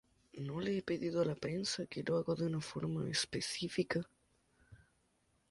No 0.45 0.59
le 0.59 0.75
he 0.77 0.81
pedido 0.81 1.21
a 1.21 1.25
la 1.25 1.35
prensa 1.35 1.85
que 1.85 2.01
lo 2.01 2.17
haga 2.17 2.33
de 2.33 2.47
una 2.47 2.59
forma 2.59 3.07
específica... 3.07 4.09